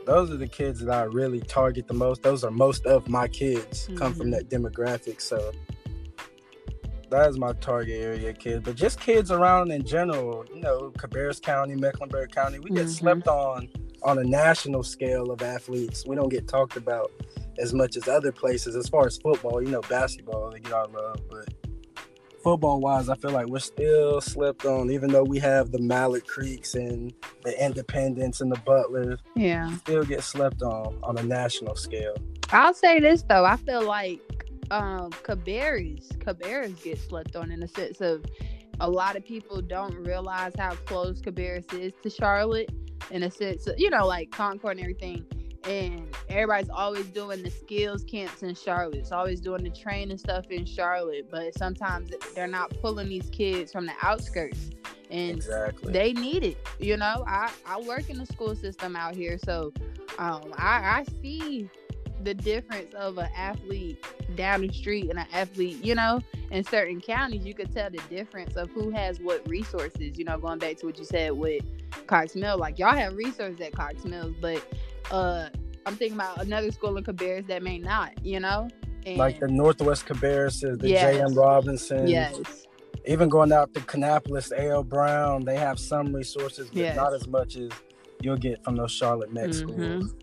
Those 0.06 0.30
are 0.32 0.38
the 0.38 0.48
kids 0.48 0.80
that 0.82 0.94
I 0.94 1.04
really 1.04 1.40
target 1.42 1.88
the 1.88 1.94
most. 1.94 2.22
Those 2.22 2.44
are 2.44 2.52
most 2.52 2.86
of 2.86 3.10
my 3.10 3.28
kids 3.28 3.86
mm-hmm. 3.86 3.98
come 3.98 4.14
from 4.14 4.32
mm-hmm. 4.32 4.48
that 4.48 4.50
demographic. 4.50 5.20
So 5.20 5.52
that 7.10 7.30
is 7.30 7.38
my 7.38 7.54
target 7.54 8.02
area 8.02 8.34
kids. 8.34 8.64
But 8.64 8.76
just 8.76 9.00
kids 9.00 9.32
around 9.32 9.72
in 9.72 9.86
general, 9.86 10.46
you 10.54 10.62
know, 10.62 10.92
Cabarrus 10.98 11.42
County, 11.42 11.76
Mecklenburg 11.76 12.32
County, 12.32 12.60
we 12.60 12.70
get 12.70 12.86
mm-hmm. 12.86 12.90
slept 12.90 13.28
on 13.28 13.70
on 14.04 14.20
a 14.20 14.24
national 14.24 14.84
scale 14.84 15.32
of 15.32 15.42
athletes. 15.42 16.06
We 16.06 16.16
don't 16.16 16.30
get 16.30 16.48
talked 16.48 16.78
about 16.78 17.12
as 17.58 17.74
much 17.74 17.96
as 17.96 18.08
other 18.08 18.32
places 18.32 18.76
as 18.76 18.88
far 18.88 19.08
as 19.08 19.18
football. 19.18 19.64
You 19.64 19.70
know, 19.70 19.82
basketball, 19.82 20.52
they 20.52 20.60
get 20.60 20.74
our 20.74 20.88
love, 20.88 21.22
but 21.30 21.50
football 22.46 22.80
wise, 22.80 23.10
I 23.10 23.16
feel 23.16 23.32
like 23.32 23.48
we're 23.48 23.58
still 23.58 24.22
slept 24.22 24.66
on, 24.66 24.92
even 24.92 25.12
though 25.12 25.24
we 25.24 25.40
have 25.40 25.72
the 25.72 25.80
Mallard 25.80 26.28
Creeks 26.28 26.75
and 26.75 27.12
the 27.44 27.66
Independents 27.66 28.40
and 28.40 28.52
the 28.52 28.60
Butlers. 28.60 29.20
Yeah. 29.36 29.75
Still 29.78 30.04
get 30.04 30.22
slept 30.24 30.62
on 30.62 31.00
on 31.02 31.18
a 31.18 31.24
national 31.24 31.75
scale. 31.75 32.14
I'll 32.52 32.75
say 32.75 33.00
this 33.00 33.24
though, 33.24 33.46
I 33.46 33.58
feel 33.58 33.84
like 33.84 34.22
um 34.70 35.10
Cabarrus, 35.24 36.16
Cabarrus 36.20 36.84
get 36.84 37.00
slept 37.00 37.36
on 37.36 37.50
in 37.50 37.62
the 37.62 37.68
sense 37.68 38.00
of 38.00 38.24
a 38.80 38.88
lot 38.88 39.16
of 39.16 39.25
people 39.25 39.60
don't 39.60 39.96
realize 40.06 40.54
how 40.56 40.75
close 40.75 41.22
Cabarrus 41.22 41.74
is 41.74 41.94
to 42.04 42.12
Charlotte 42.12 42.70
in 43.10 43.24
a 43.24 43.32
sense, 43.32 43.68
you 43.75 43.90
know, 43.90 44.06
like 44.06 44.30
Concord 44.30 44.78
and 44.78 44.82
everything 44.82 45.25
and 45.67 46.07
everybody's 46.29 46.69
always 46.69 47.05
doing 47.07 47.43
the 47.43 47.50
skills 47.50 48.03
camps 48.03 48.43
in 48.43 48.55
Charlotte. 48.55 48.95
It's 48.95 49.12
always 49.12 49.41
doing 49.41 49.63
the 49.63 49.69
training 49.69 50.17
stuff 50.17 50.45
in 50.50 50.65
Charlotte, 50.65 51.29
but 51.29 51.57
sometimes 51.57 52.12
they're 52.36 52.48
not 52.48 52.74
pulling 52.81 53.10
these 53.10 53.29
kids 53.29 53.72
from 53.72 53.86
the 53.86 53.93
outskirts. 54.01 54.69
And 55.10 55.38
exactly. 55.38 55.93
they 55.93 56.13
need 56.13 56.43
it. 56.43 56.57
You 56.79 56.98
know, 56.98 57.24
I, 57.27 57.51
I 57.65 57.79
work 57.81 58.10
in 58.10 58.17
the 58.17 58.25
school 58.25 58.55
system 58.55 58.95
out 58.95 59.15
here, 59.15 59.38
so 59.43 59.72
um, 60.17 60.53
I, 60.57 61.00
I 61.00 61.05
see 61.22 61.69
the 62.24 62.34
difference 62.34 62.93
of 62.95 63.17
an 63.17 63.29
athlete 63.36 64.03
down 64.36 64.62
the 64.62 64.74
street 64.74 65.10
and 65.10 65.19
an 65.19 65.27
athlete, 65.31 65.84
you 65.84 65.93
know, 65.95 66.19
in 66.51 66.63
certain 66.63 67.00
counties, 67.00 67.45
you 67.45 67.53
could 67.53 67.72
tell 67.72 67.89
the 67.89 68.01
difference 68.10 68.55
of 68.55 68.69
who 68.72 68.89
has 68.89 69.19
what 69.19 69.48
resources. 69.48 70.17
You 70.17 70.25
know, 70.25 70.38
going 70.38 70.60
back 70.60 70.77
to 70.77 70.88
what 70.88 70.98
you 70.98 71.05
said 71.05 71.31
with 71.34 71.63
Cox 72.07 72.36
Mill, 72.36 72.57
like 72.57 72.79
y'all 72.79 72.95
have 72.95 73.15
resources 73.15 73.62
at 73.62 73.74
Cox 73.74 74.03
Mills, 74.05 74.36
but 74.41 74.65
uh 75.12 75.50
I'm 75.88 75.96
thinking 75.96 76.18
about 76.18 76.42
another 76.42 76.72
school 76.72 76.98
in 76.98 77.04
Cabarrus 77.04 77.46
that 77.48 77.62
may 77.62 77.78
not, 77.78 78.26
you 78.26 78.40
know? 78.40 78.68
And 79.06 79.18
like 79.18 79.40
the 79.40 79.48
Northwest 79.48 80.08
Cabarrus, 80.08 80.62
the 80.62 80.90
yes. 80.90 81.16
J.M. 81.16 81.36
Robinson. 81.36 82.08
Yes. 82.08 82.66
Even 83.06 83.30
going 83.30 83.52
out 83.52 83.72
to 83.76 83.82
Kannapolis, 83.82 84.52
A.L. 84.52 84.84
Brown, 84.84 85.46
they 85.46 85.58
have 85.58 85.78
some 85.78 86.12
resources, 86.16 86.70
but 86.70 86.78
Yes. 86.78 86.96
not 86.96 87.14
as 87.14 87.28
much 87.28 87.56
as 87.56 87.70
you'll 88.22 88.36
get 88.38 88.64
from 88.64 88.78
those 88.78 88.92
Charlotte 88.92 89.32
Met 89.32 89.50
Mhm. 89.50 89.54
schools. 89.54 90.16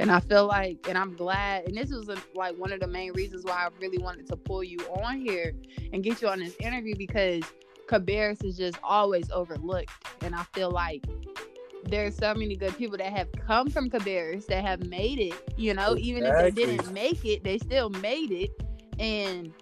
And 0.00 0.10
I 0.10 0.20
feel 0.20 0.46
like, 0.46 0.88
and 0.88 0.96
I'm 0.96 1.14
glad, 1.14 1.66
and 1.68 1.76
this 1.76 1.90
was 1.90 2.08
a, 2.08 2.16
like 2.34 2.56
one 2.56 2.72
of 2.72 2.80
the 2.80 2.86
main 2.86 3.12
reasons 3.12 3.44
why 3.44 3.52
I 3.66 3.68
really 3.78 3.98
wanted 3.98 4.26
to 4.28 4.36
pull 4.36 4.64
you 4.64 4.78
on 5.02 5.20
here 5.20 5.52
and 5.92 6.02
get 6.02 6.22
you 6.22 6.28
on 6.28 6.38
this 6.38 6.56
interview 6.60 6.96
because 6.96 7.42
Cabarrus 7.88 8.42
is 8.42 8.56
just 8.56 8.78
always 8.82 9.30
overlooked. 9.30 9.90
And 10.22 10.34
I 10.34 10.44
feel 10.54 10.70
like 10.70 11.04
there's 11.90 12.16
so 12.16 12.34
many 12.34 12.56
good 12.56 12.76
people 12.76 12.96
that 12.98 13.12
have 13.12 13.28
come 13.32 13.68
from 13.68 13.90
Cabarrus 13.90 14.46
that 14.46 14.64
have 14.64 14.86
made 14.86 15.18
it, 15.18 15.34
you 15.56 15.74
know, 15.74 15.96
even 15.98 16.24
if 16.24 16.36
they 16.36 16.50
didn't 16.50 16.92
make 16.92 17.24
it, 17.24 17.44
they 17.44 17.58
still 17.58 17.90
made 17.90 18.30
it. 18.30 18.50
And 18.98 19.52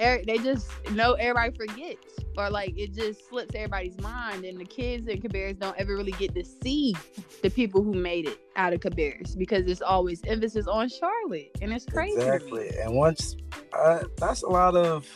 er- 0.00 0.22
they 0.26 0.38
just 0.38 0.68
know 0.90 1.12
everybody 1.14 1.54
forgets 1.56 2.18
or 2.36 2.50
like 2.50 2.76
it 2.76 2.92
just 2.92 3.28
slips 3.28 3.54
everybody's 3.54 3.98
mind 4.00 4.44
and 4.44 4.58
the 4.58 4.64
kids 4.64 5.06
in 5.06 5.20
Cabarrus 5.20 5.58
don't 5.58 5.76
ever 5.78 5.96
really 5.96 6.12
get 6.12 6.34
to 6.34 6.44
see 6.44 6.94
the 7.42 7.50
people 7.50 7.82
who 7.82 7.92
made 7.94 8.26
it 8.26 8.38
out 8.56 8.72
of 8.72 8.80
Cabarrus 8.80 9.36
because 9.36 9.66
it's 9.66 9.82
always 9.82 10.20
emphasis 10.26 10.66
on 10.66 10.88
Charlotte 10.88 11.56
and 11.62 11.72
it's 11.72 11.84
crazy. 11.84 12.16
Exactly. 12.16 12.70
And 12.82 12.94
once 12.94 13.36
uh, 13.72 14.04
that's 14.16 14.42
a 14.42 14.48
lot 14.48 14.76
of 14.76 15.06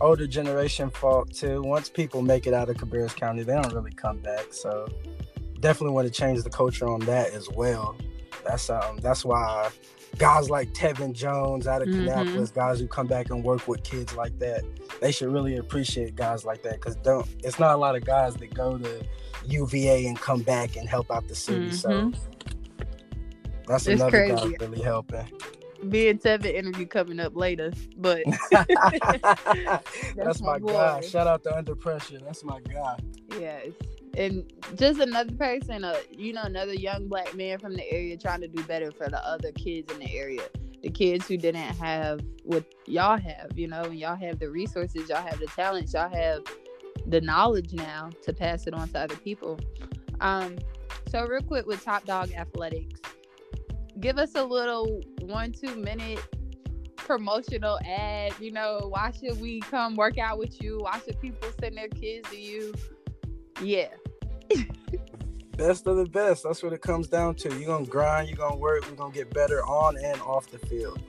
older 0.00 0.26
generation 0.26 0.90
fault 0.90 1.32
too. 1.32 1.62
Once 1.62 1.88
people 1.88 2.22
make 2.22 2.46
it 2.46 2.54
out 2.54 2.68
of 2.68 2.76
Cabarrus 2.76 3.14
County, 3.14 3.42
they 3.42 3.54
don't 3.54 3.72
really 3.72 3.92
come 3.92 4.18
back. 4.18 4.46
So 4.52 4.88
definitely 5.64 5.94
want 5.94 6.06
to 6.06 6.12
change 6.12 6.42
the 6.42 6.50
culture 6.50 6.86
on 6.86 7.00
that 7.00 7.32
as 7.32 7.48
well. 7.48 7.96
That's 8.46 8.68
um 8.68 8.98
that's 8.98 9.24
why 9.24 9.70
guys 10.18 10.50
like 10.50 10.72
Tevin 10.74 11.12
Jones 11.14 11.66
out 11.66 11.80
of 11.82 11.88
Mhm. 11.88 12.06
Kannapolis, 12.06 12.52
guys 12.54 12.78
who 12.78 12.86
come 12.86 13.06
back 13.06 13.30
and 13.30 13.42
work 13.42 13.66
with 13.66 13.82
kids 13.82 14.14
like 14.14 14.38
that, 14.40 14.62
they 15.00 15.10
should 15.10 15.32
really 15.32 15.56
appreciate 15.56 16.14
guys 16.16 16.44
like 16.44 16.62
that 16.64 16.74
because 16.74 16.96
don't 16.96 17.26
it's 17.42 17.58
not 17.58 17.74
a 17.74 17.78
lot 17.78 17.96
of 17.96 18.04
guys 18.04 18.34
that 18.36 18.52
go 18.52 18.76
to 18.76 19.02
UVA 19.46 20.06
and 20.06 20.20
come 20.20 20.42
back 20.42 20.76
and 20.76 20.86
help 20.88 21.10
out 21.10 21.26
the 21.28 21.34
city. 21.34 21.70
So 21.72 21.88
Mhm. 21.88 22.16
that's 23.66 23.86
It's 23.86 24.00
another 24.02 24.28
guy 24.28 24.34
crazy. 24.40 24.56
really 24.60 24.82
helping. 24.82 25.26
Me 25.82 26.08
and 26.08 26.20
Tevin 26.20 26.54
interview 26.54 26.86
coming 26.86 27.20
up 27.20 27.34
later, 27.36 27.72
but 27.96 28.22
That's, 30.16 30.40
my 30.40 30.58
my, 30.58 30.72
guy. 30.72 31.00
Shout 31.00 31.26
out 31.26 31.42
to 31.44 31.56
Under 31.56 31.74
Pressure. 31.74 32.18
That's 32.20 32.44
my 32.44 32.60
guy. 32.60 32.96
yes. 33.38 33.68
And 34.16 34.52
just 34.76 35.00
another 35.00 35.34
person, 35.34 35.84
uh, 35.84 35.96
you 36.10 36.32
know, 36.32 36.42
another 36.42 36.74
young 36.74 37.08
black 37.08 37.34
man 37.34 37.58
from 37.58 37.74
the 37.74 37.90
area 37.90 38.16
trying 38.16 38.40
to 38.42 38.48
do 38.48 38.62
better 38.64 38.92
for 38.92 39.08
the 39.08 39.24
other 39.26 39.50
kids 39.52 39.92
in 39.92 39.98
the 39.98 40.14
area. 40.14 40.42
The 40.82 40.90
kids 40.90 41.26
who 41.26 41.36
didn't 41.36 41.76
have 41.76 42.20
what 42.44 42.64
y'all 42.86 43.18
have, 43.18 43.52
you 43.56 43.66
know, 43.66 43.84
and 43.84 43.98
y'all 43.98 44.16
have 44.16 44.38
the 44.38 44.50
resources, 44.50 45.08
y'all 45.08 45.22
have 45.22 45.40
the 45.40 45.46
talents, 45.46 45.94
y'all 45.94 46.14
have 46.14 46.42
the 47.06 47.20
knowledge 47.20 47.72
now 47.72 48.10
to 48.22 48.32
pass 48.32 48.66
it 48.66 48.74
on 48.74 48.88
to 48.90 49.00
other 49.00 49.16
people. 49.16 49.58
Um, 50.20 50.56
so 51.08 51.26
real 51.26 51.42
quick 51.42 51.66
with 51.66 51.82
Top 51.82 52.04
Dawg 52.04 52.32
Athletics, 52.32 53.00
give 54.00 54.18
us 54.18 54.34
a 54.34 54.44
little 54.44 55.00
one, 55.22 55.52
two 55.52 55.74
minute 55.76 56.20
promotional 56.96 57.78
ad. 57.86 58.34
You 58.40 58.52
know, 58.52 58.88
why 58.88 59.12
should 59.12 59.40
we 59.40 59.60
come 59.60 59.96
work 59.96 60.18
out 60.18 60.38
with 60.38 60.62
you? 60.62 60.78
Why 60.80 61.00
should 61.04 61.20
people 61.20 61.48
send 61.60 61.76
their 61.76 61.88
kids 61.88 62.28
to 62.30 62.36
you? 62.36 62.74
Yeah. 63.60 63.88
Best 65.56 65.86
of 65.86 65.96
the 65.96 66.06
best. 66.06 66.42
That's 66.42 66.64
what 66.64 66.72
it 66.72 66.82
comes 66.82 67.06
down 67.06 67.36
to. 67.36 67.48
You're 67.56 67.68
gonna 67.68 67.86
grind, 67.86 68.28
you're 68.28 68.36
gonna 68.36 68.56
work, 68.56 68.88
we're 68.90 68.96
gonna 68.96 69.14
get 69.14 69.32
better 69.32 69.64
on 69.64 69.96
and 69.96 70.20
off 70.22 70.50
the 70.50 70.58
field. 70.58 71.00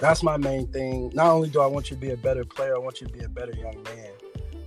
That's 0.00 0.24
my 0.24 0.36
main 0.36 0.66
thing. 0.66 1.12
Not 1.14 1.28
only 1.28 1.48
do 1.50 1.60
I 1.60 1.66
want 1.68 1.88
you 1.88 1.96
to 1.96 2.00
be 2.00 2.10
a 2.10 2.16
better 2.16 2.44
player, 2.44 2.74
I 2.74 2.78
want 2.78 3.00
you 3.00 3.06
to 3.06 3.12
be 3.12 3.20
a 3.24 3.28
better 3.28 3.52
young 3.52 3.80
man. 3.84 4.10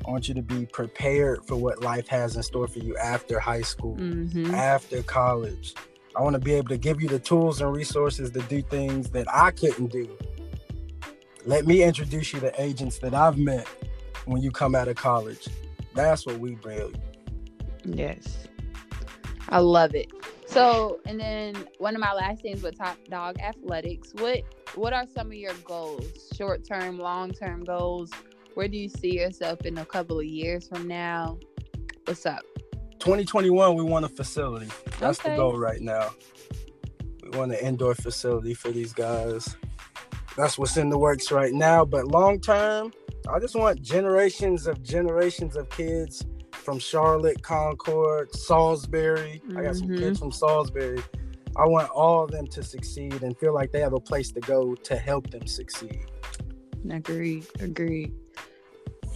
I 0.08 0.12
want 0.12 0.29
you 0.29 0.36
to 0.36 0.41
be 0.41 0.65
prepared 0.67 1.46
for 1.46 1.58
what 1.58 1.82
life 1.82 2.08
has 2.08 2.38
in 2.38 2.44
store 2.44 2.67
for 2.70 2.79
you 2.79 2.96
after 2.98 3.38
high 3.39 3.63
school, 3.63 3.98
Mm-hmm. 3.98 4.55
after 4.55 5.03
college. 5.03 5.74
I 6.15 6.22
want 6.22 6.36
to 6.36 6.39
be 6.39 6.53
able 6.53 6.70
to 6.70 6.77
give 6.77 7.01
you 7.01 7.10
the 7.10 7.20
tools 7.20 7.60
and 7.60 7.75
resources 7.75 8.32
to 8.32 8.41
do 8.44 8.62
things 8.62 9.10
that 9.10 9.27
I 9.34 9.51
couldn't 9.51 9.88
do. 9.88 10.08
Let 11.46 11.65
me 11.67 11.84
introduce 11.84 12.32
you 12.32 12.39
to 12.39 12.62
agents 12.62 13.00
that 13.00 13.13
I've 13.13 13.38
met 13.38 13.67
when 14.25 14.41
you 14.41 14.50
come 14.51 14.75
out 14.75 14.88
of 14.88 14.96
college. 14.96 15.46
That's 15.94 16.25
what 16.25 16.39
we 16.39 16.55
bring. 16.55 16.96
Yes. 17.86 18.48
I 19.50 19.60
love 19.60 19.94
it. 19.96 20.12
So, 20.48 21.00
and 21.06 21.20
then 21.20 21.68
one 21.80 21.96
of 21.96 22.01
my 22.01 22.13
last 22.13 22.42
things 22.42 22.63
with 22.63 22.77
Top 22.77 22.98
Dawg 23.10 23.39
Athletics, 23.39 24.13
what 24.18 24.42
what 24.75 24.94
are 24.94 25.06
some 25.13 25.27
of 25.27 25.34
your 25.34 25.54
goals? 25.65 26.06
Short 26.36 26.65
term, 26.68 26.98
long 26.98 27.32
term 27.32 27.63
goals? 27.63 28.12
Where 28.54 28.68
do 28.68 28.77
you 28.77 28.89
see 28.89 29.20
yourself 29.20 29.62
in 29.65 29.77
a 29.77 29.86
couple 29.86 30.20
of 30.20 30.25
years 30.25 30.68
from 30.68 30.88
now? 30.88 31.39
What's 32.06 32.25
up? 32.25 32.42
2021, 33.00 33.75
we 33.75 33.84
want 33.84 34.06
a 34.06 34.10
facility. 34.10 34.68
That's 35.00 35.20
Okay. 35.20 35.32
the 35.32 35.36
goal 35.36 35.58
right 35.58 35.82
now. 35.82 36.12
We 37.24 37.38
want 37.38 37.51
an 37.51 37.60
indoor 37.60 37.96
facility 37.96 38.54
for 38.54 38.72
these 38.72 38.94
guys. 38.94 39.58
That's 40.38 40.58
what's 40.58 40.77
in 40.77 40.89
the 40.89 40.98
works 40.98 41.32
right 41.32 41.54
now. 41.54 41.86
But 41.86 42.08
long 42.08 42.39
term, 42.39 42.94
I 43.30 43.39
just 43.39 43.56
want 43.56 43.82
generations 43.82 44.68
of 44.68 44.82
generations 44.84 45.56
of 45.56 45.70
kids 45.70 46.25
from 46.66 46.80
Charlotte, 46.80 47.42
Concord, 47.44 48.34
Salisbury. 48.36 49.42
I 49.56 49.62
got 49.62 49.76
some 49.76 49.96
kids 49.96 50.20
from 50.20 50.32
Salisbury. 50.32 51.02
I 51.56 51.66
want 51.68 51.90
all 51.92 52.24
of 52.24 52.32
them 52.32 52.48
to 52.48 52.64
succeed 52.64 53.22
and 53.22 53.38
feel 53.38 53.54
like 53.54 53.72
they 53.72 53.80
have 53.80 53.94
a 53.94 54.00
place 54.00 54.32
to 54.32 54.42
go 54.42 54.76
to 54.76 54.98
help 54.98 55.30
them 55.30 55.46
succeed. 55.48 56.06
Agreed. 56.90 57.46
Agreed. 57.60 58.14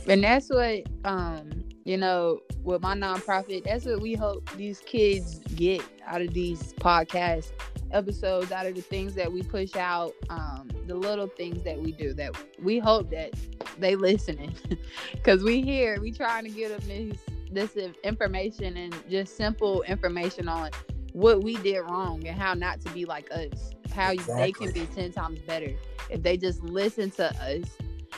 And 0.08 0.24
that's 0.24 0.50
what 0.50 0.84
um, 1.04 1.64
you 1.84 1.98
know, 1.98 2.40
with 2.64 2.82
my 2.82 2.96
nonprofit, 2.96 3.64
that's 3.64 3.86
what 3.86 4.00
we 4.00 4.14
hope 4.14 4.48
these 4.56 4.80
kids 4.80 5.40
get 5.56 5.82
out 6.06 6.22
of 6.22 6.34
these 6.34 6.74
podcast 6.74 7.52
episodes, 7.92 8.52
out 8.52 8.68
of 8.68 8.76
the 8.76 8.82
things 8.82 9.16
that 9.16 9.32
we 9.32 9.42
push 9.42 9.76
out, 9.76 10.14
um, 10.30 10.70
the 10.86 10.96
little 10.96 11.28
things 11.28 11.64
that 11.64 11.80
we 11.80 11.92
do 11.92 12.14
that 12.14 12.32
we 12.62 12.78
hope 12.78 13.10
that 13.10 13.34
they 13.80 13.96
listening. 13.96 14.54
Cause 15.24 15.44
we 15.44 15.62
here, 15.62 16.00
we 16.00 16.12
trying 16.12 16.44
to 16.44 16.52
get 16.52 16.70
them 16.70 16.88
this 17.10 17.18
this 17.52 17.76
information 18.04 18.78
and 18.78 18.96
just 19.10 19.36
simple 19.36 19.82
information 19.84 20.48
on 20.48 20.70
what 21.14 21.44
we 21.44 21.58
did 21.58 21.80
wrong 21.80 22.26
and 22.28 22.40
how 22.40 22.54
not 22.54 22.82
to 22.82 22.90
be 22.92 23.06
like 23.06 23.32
us. 23.32 23.72
How 23.94 24.14
they 24.16 24.52
can 24.52 24.72
be 24.72 24.86
ten 24.88 25.12
times 25.12 25.40
better 25.40 25.74
if 26.10 26.22
they 26.22 26.38
just 26.38 26.64
listen 26.64 27.12
to 27.12 27.26
us. 27.42 27.66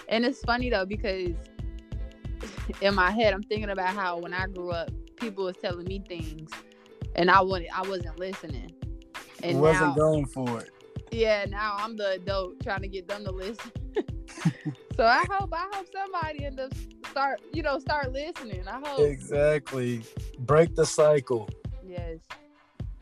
And 0.09 0.25
it's 0.25 0.41
funny 0.41 0.69
though 0.69 0.85
because 0.85 1.35
in 2.81 2.95
my 2.95 3.11
head 3.11 3.33
I'm 3.33 3.43
thinking 3.43 3.69
about 3.69 3.89
how 3.89 4.17
when 4.17 4.33
I 4.33 4.47
grew 4.47 4.71
up, 4.71 4.91
people 5.15 5.45
was 5.45 5.55
telling 5.57 5.85
me 5.85 6.03
things, 6.07 6.51
and 7.15 7.31
I 7.31 7.41
wanted 7.41 7.69
I 7.73 7.87
wasn't 7.87 8.19
listening. 8.19 8.73
And 9.43 9.59
wasn't 9.59 9.89
now, 9.89 9.95
going 9.95 10.25
for 10.27 10.61
it. 10.61 10.69
yeah, 11.11 11.45
now 11.45 11.75
I'm 11.79 11.95
the 11.97 12.11
adult 12.11 12.61
trying 12.61 12.81
to 12.81 12.87
get 12.87 13.07
them 13.07 13.25
to 13.25 13.31
listen. 13.31 13.71
so 14.95 15.05
I 15.05 15.25
hope 15.31 15.51
I 15.53 15.67
hope 15.73 15.87
somebody 15.91 16.45
end 16.45 16.59
up 16.59 16.73
start 17.11 17.41
you 17.53 17.61
know 17.61 17.77
start 17.79 18.11
listening. 18.11 18.67
I 18.67 18.79
hope. 18.83 18.99
Exactly. 19.07 20.01
Break 20.39 20.75
the 20.75 20.85
cycle. 20.85 21.49
Yes, 21.85 22.19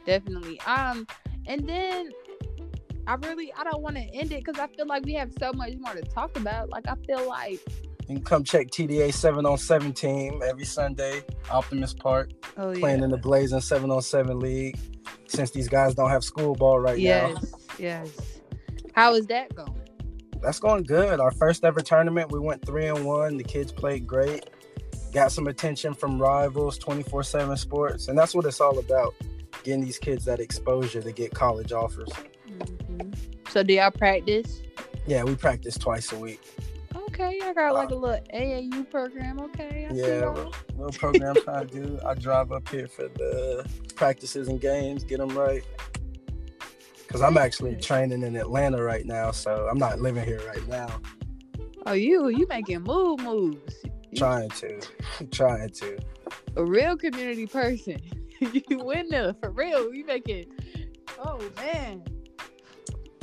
definitely. 0.06 0.60
Um, 0.62 1.08
and 1.46 1.68
then 1.68 2.12
I 3.08 3.16
really 3.16 3.54
I 3.58 3.64
don't 3.64 3.82
want 3.82 3.96
to 3.96 4.02
end 4.02 4.32
it 4.32 4.44
because 4.44 4.60
I 4.60 4.68
feel 4.68 4.88
like 4.88 5.06
we 5.06 5.14
have 5.14 5.32
so 5.40 5.54
much 5.54 5.74
more 5.80 5.94
to 5.94 6.02
talk 6.02 6.36
about. 6.38 6.70
Like 6.70 6.88
I 6.88 6.96
feel 7.08 7.28
like 7.28 7.60
You 8.08 8.16
can 8.16 8.24
come 8.24 8.44
check 8.44 8.68
TDA 8.68 9.14
7 9.14 9.46
on 9.46 9.58
7 9.58 9.94
team 9.94 10.42
every 10.44 10.66
Sunday, 10.66 11.24
Optimist 11.52 12.00
Park, 12.00 12.32
oh 12.58 12.74
playing 12.74 13.04
in 13.04 13.10
the 13.10 13.18
Blazing 13.18 13.62
7 13.62 13.90
on 13.92 14.02
7 14.02 14.40
league. 14.40 14.78
Since 15.28 15.52
these 15.52 15.68
guys 15.70 15.94
don't 15.96 16.10
have 16.10 16.24
school 16.24 16.56
ball 16.56 16.80
right 16.80 16.98
now, 16.98 17.02
yes, 17.30 17.54
yes. 17.78 18.10
How 18.96 19.14
is 19.14 19.28
that 19.28 19.56
going? 19.56 19.79
That's 20.42 20.60
going 20.60 20.84
good. 20.84 21.20
Our 21.20 21.32
first 21.32 21.64
ever 21.64 21.82
tournament, 21.82 22.32
we 22.32 22.40
went 22.40 22.66
3 22.66 22.88
and 22.88 23.06
1. 23.06 23.38
The 23.38 23.44
kids 23.44 23.72
played 23.72 24.08
great. 24.08 24.50
Got 25.14 25.32
some 25.32 25.48
attention 25.48 25.94
from 25.94 26.22
rivals, 26.22 26.78
24 26.78 27.24
7 27.24 27.58
sports. 27.58 28.08
And 28.08 28.18
that's 28.18 28.36
what 28.36 28.46
it's 28.46 28.62
all 28.62 28.78
about 28.80 29.16
getting 29.64 29.82
these 29.84 29.98
kids 29.98 30.26
that 30.26 30.40
exposure 30.40 31.02
to 31.02 31.12
get 31.12 31.34
college 31.34 31.72
offers. 31.72 32.10
Mhm. 32.48 33.16
So 33.50 33.64
do 33.64 33.74
y'all 33.74 33.92
practice? 33.92 34.62
Yeah, 35.08 35.24
we 35.24 35.36
practice 35.36 35.78
twice 35.78 36.12
a 36.12 36.20
week. 36.20 36.40
Okay, 36.96 37.40
I 37.44 37.54
got 37.54 37.74
like 37.74 37.90
a 37.90 37.96
little 37.96 38.24
AAU 38.34 38.84
program. 38.84 39.40
Okay, 39.42 39.88
I 39.90 39.94
Yeah, 39.94 40.30
little 40.78 40.92
program 40.94 41.36
trying 41.44 41.68
to 41.70 41.82
do. 41.82 42.00
I 42.06 42.14
drive 42.14 42.52
up 42.52 42.70
here 42.70 42.88
for 42.88 43.08
the 43.10 43.68
practices 43.96 44.48
and 44.48 44.62
games, 44.62 45.04
get 45.04 45.18
them 45.18 45.36
right. 45.38 45.64
Because 47.10 47.24
I'm 47.24 47.40
actually 47.40 47.76
training 47.76 48.22
in 48.22 48.36
Atlanta 48.36 48.84
right 48.84 49.04
now, 49.04 49.32
so 49.32 49.68
I'm 49.68 49.80
not 49.80 50.00
living 50.00 50.24
here 50.24 50.42
right 50.48 50.68
now. 50.68 51.02
Oh, 51.88 51.94
you 51.94 52.28
you 52.28 52.46
making 52.48 52.84
move 52.84 53.22
moves? 53.22 53.74
Trying 54.16 54.50
to, 54.50 54.80
trying 55.32 55.70
to. 55.70 55.98
a 56.56 56.64
real 56.64 56.96
community 56.96 57.48
person. 57.48 57.98
you 58.40 58.78
win 58.78 59.10
there 59.10 59.34
for 59.42 59.50
real. 59.50 59.92
You 59.92 60.06
making. 60.06 60.52
Oh 61.18 61.42
man. 61.56 62.04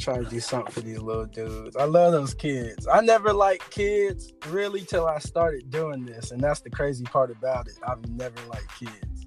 trying 0.01 0.25
to 0.25 0.31
do 0.31 0.41
something 0.41 0.73
for 0.73 0.81
these 0.81 0.99
little 0.99 1.27
dudes. 1.27 1.77
I 1.77 1.85
love 1.85 2.11
those 2.11 2.35
kids. 2.35 2.89
I 2.89 3.03
never 3.03 3.33
liked 3.33 3.71
kids 3.71 4.33
really 4.49 4.81
till 4.81 5.07
I 5.07 5.21
started 5.21 5.71
doing 5.71 6.05
this, 6.05 6.33
and 6.33 6.41
that's 6.41 6.59
the 6.59 6.71
crazy 6.71 7.05
part 7.05 7.31
about 7.31 7.69
it. 7.69 7.79
I've 7.87 8.05
never 8.09 8.45
liked 8.49 8.81
kids. 8.81 9.27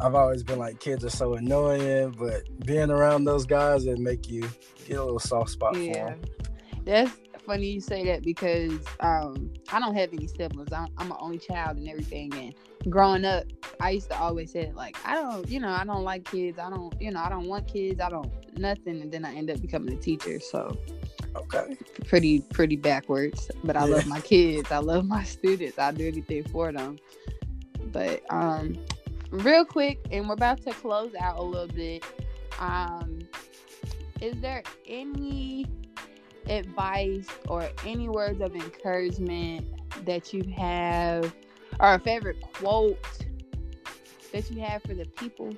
I've 0.00 0.14
always 0.14 0.42
been 0.42 0.58
like 0.58 0.80
kids 0.80 1.04
are 1.04 1.10
so 1.10 1.34
annoying, 1.34 2.14
but 2.18 2.42
being 2.66 2.90
around 2.90 3.24
those 3.24 3.46
guys 3.46 3.86
it 3.86 3.98
make 3.98 4.28
you 4.28 4.48
get 4.86 4.98
a 4.98 5.04
little 5.04 5.18
soft 5.18 5.50
spot 5.50 5.76
yeah. 5.76 5.92
for 5.92 6.10
them. 6.10 6.20
That's 6.84 7.12
funny 7.44 7.66
you 7.66 7.80
say 7.80 8.04
that 8.06 8.22
because 8.22 8.72
um, 9.00 9.52
I 9.72 9.78
don't 9.78 9.94
have 9.94 10.12
any 10.12 10.26
siblings. 10.26 10.72
I'm, 10.72 10.88
I'm 10.98 11.10
an 11.10 11.16
only 11.20 11.38
child 11.38 11.76
and 11.76 11.88
everything. 11.88 12.32
And 12.34 12.54
growing 12.90 13.24
up, 13.24 13.44
I 13.80 13.90
used 13.90 14.10
to 14.10 14.18
always 14.18 14.52
say 14.52 14.72
like, 14.74 14.96
I 15.06 15.14
don't, 15.14 15.48
you 15.48 15.60
know, 15.60 15.68
I 15.68 15.84
don't 15.84 16.02
like 16.02 16.24
kids. 16.24 16.58
I 16.58 16.70
don't, 16.70 16.92
you 17.00 17.10
know, 17.10 17.20
I 17.20 17.28
don't 17.28 17.46
want 17.46 17.68
kids. 17.68 18.00
I 18.00 18.10
don't 18.10 18.30
nothing. 18.58 19.00
And 19.00 19.12
then 19.12 19.24
I 19.24 19.34
end 19.34 19.50
up 19.50 19.60
becoming 19.60 19.94
a 19.94 20.00
teacher. 20.00 20.40
So 20.40 20.76
okay, 21.36 21.76
pretty 22.06 22.40
pretty 22.40 22.76
backwards. 22.76 23.50
But 23.62 23.76
I 23.76 23.86
yeah. 23.86 23.96
love 23.96 24.06
my 24.06 24.20
kids. 24.20 24.70
I 24.70 24.78
love 24.78 25.06
my 25.06 25.24
students. 25.24 25.78
I 25.78 25.92
do 25.92 26.06
anything 26.06 26.44
for 26.44 26.72
them. 26.72 26.98
But 27.92 28.22
um, 28.30 28.76
real 29.34 29.64
quick, 29.64 29.98
and 30.10 30.28
we're 30.28 30.34
about 30.34 30.62
to 30.62 30.72
close 30.72 31.14
out 31.18 31.38
a 31.38 31.42
little 31.42 31.68
bit. 31.68 32.04
Um, 32.58 33.18
is 34.20 34.40
there 34.40 34.62
any 34.86 35.66
advice 36.46 37.26
or 37.48 37.68
any 37.84 38.08
words 38.08 38.40
of 38.40 38.54
encouragement 38.54 39.66
that 40.04 40.32
you 40.32 40.44
have, 40.56 41.34
or 41.80 41.94
a 41.94 41.98
favorite 41.98 42.40
quote 42.40 42.98
that 44.32 44.50
you 44.50 44.60
have 44.62 44.82
for 44.82 44.94
the 44.94 45.06
people? 45.06 45.54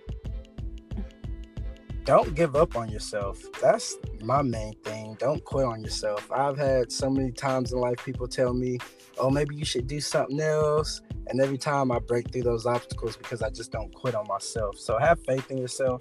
Don't 2.06 2.34
give 2.34 2.56
up 2.56 2.76
on 2.76 2.88
yourself. 2.88 3.42
That's 3.60 3.96
my 4.22 4.40
main 4.40 4.74
thing. 4.84 5.16
Don't 5.18 5.44
quit 5.44 5.66
on 5.66 5.82
yourself. 5.82 6.30
I've 6.32 6.56
had 6.56 6.90
so 6.90 7.10
many 7.10 7.32
times 7.32 7.72
in 7.72 7.80
life 7.80 8.02
people 8.04 8.26
tell 8.26 8.54
me, 8.54 8.78
oh, 9.18 9.28
maybe 9.28 9.54
you 9.54 9.66
should 9.66 9.86
do 9.86 10.00
something 10.00 10.40
else. 10.40 11.02
And 11.26 11.40
every 11.40 11.58
time 11.58 11.92
I 11.92 11.98
break 11.98 12.32
through 12.32 12.44
those 12.44 12.64
obstacles 12.64 13.16
because 13.16 13.42
I 13.42 13.50
just 13.50 13.72
don't 13.72 13.92
quit 13.92 14.14
on 14.14 14.26
myself. 14.26 14.78
So 14.78 14.96
have 14.96 15.18
faith 15.26 15.50
in 15.50 15.58
yourself 15.58 16.00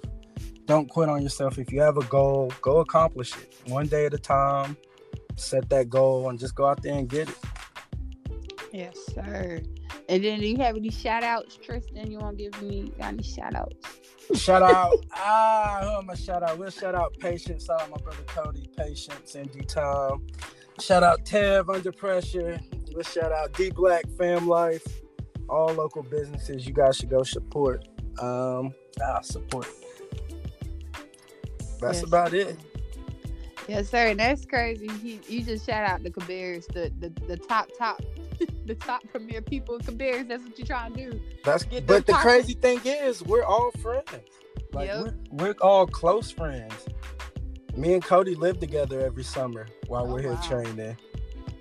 don't 0.66 0.88
quit 0.88 1.08
on 1.08 1.22
yourself. 1.22 1.58
If 1.58 1.72
you 1.72 1.80
have 1.80 1.96
a 1.96 2.04
goal, 2.04 2.52
go 2.60 2.78
accomplish 2.78 3.34
it 3.36 3.54
one 3.66 3.86
day 3.86 4.06
at 4.06 4.14
a 4.14 4.18
time. 4.18 4.76
Set 5.36 5.68
that 5.70 5.88
goal 5.88 6.28
and 6.28 6.38
just 6.38 6.54
go 6.54 6.66
out 6.66 6.82
there 6.82 6.94
and 6.94 7.08
get 7.08 7.28
it. 7.28 7.38
Yes, 8.72 8.98
sir. 9.14 9.60
And 10.08 10.24
then 10.24 10.40
do 10.40 10.46
you 10.46 10.56
have 10.58 10.76
any 10.76 10.90
shout 10.90 11.22
outs, 11.22 11.56
Tristian? 11.56 12.10
You 12.10 12.18
want 12.18 12.38
to 12.38 12.44
give 12.44 12.62
me 12.62 12.92
any 13.00 13.22
shout 13.22 13.54
outs? 13.54 13.76
Shout 14.34 14.62
out. 14.62 14.92
ah, 15.14 15.80
who 15.82 15.98
am 15.98 16.10
I 16.10 16.14
shout 16.14 16.42
out? 16.42 16.58
We'll 16.58 16.70
shout 16.70 16.94
out 16.94 17.16
Patience. 17.18 17.66
Shout 17.66 17.82
out 17.82 17.90
my 17.90 17.98
brother 17.98 18.22
Cody, 18.26 18.68
Patience 18.76 19.34
in 19.34 19.46
due 19.48 19.62
time. 19.62 20.26
Shout 20.80 21.02
out 21.02 21.24
Tev 21.24 21.72
Under 21.72 21.92
Pressure. 21.92 22.58
We'll 22.92 23.04
shout 23.04 23.32
out 23.32 23.52
D 23.52 23.70
Black 23.70 24.04
Fam 24.18 24.48
Life. 24.48 24.86
All 25.48 25.72
local 25.72 26.02
businesses 26.02 26.66
you 26.66 26.72
guys 26.72 26.96
should 26.96 27.10
go 27.10 27.22
support. 27.22 27.86
Um, 28.18 28.74
ah, 29.02 29.20
support 29.20 29.68
that's 31.80 31.98
yes. 31.98 32.06
about 32.06 32.34
it. 32.34 32.56
Yes, 33.68 33.88
sir. 33.88 34.08
And 34.08 34.20
that's 34.20 34.44
crazy. 34.44 34.88
He, 35.02 35.20
you 35.28 35.42
just 35.42 35.66
shout 35.66 35.84
out 35.84 36.02
the 36.02 36.10
Cabarrus, 36.10 36.66
the, 36.72 36.92
the 36.98 37.08
the 37.26 37.36
top 37.36 37.68
top 37.78 38.00
the 38.66 38.74
top 38.74 39.02
premier 39.08 39.42
people 39.42 39.76
in 39.76 39.82
Cabarrus. 39.82 40.28
That's 40.28 40.42
what 40.42 40.58
you're 40.58 40.66
trying 40.66 40.94
to 40.94 41.10
do. 41.10 41.20
That's 41.44 41.64
but 41.64 42.06
the 42.06 42.12
crazy 42.14 42.54
thing 42.54 42.80
is 42.84 43.22
we're 43.22 43.44
all 43.44 43.70
friends. 43.82 44.10
Like 44.72 44.88
yep. 44.88 45.14
we're, 45.30 45.46
we're 45.46 45.54
all 45.60 45.86
close 45.86 46.30
friends. 46.30 46.74
Me 47.76 47.94
and 47.94 48.02
Cody 48.02 48.34
live 48.34 48.58
together 48.58 49.00
every 49.00 49.24
summer 49.24 49.66
while 49.86 50.06
oh, 50.06 50.12
we're 50.12 50.22
here 50.22 50.32
wow. 50.32 50.48
training. 50.48 50.96